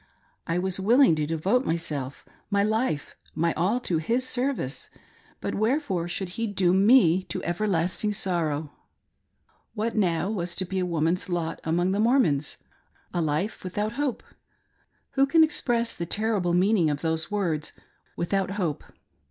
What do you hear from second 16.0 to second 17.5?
terrible meaning of those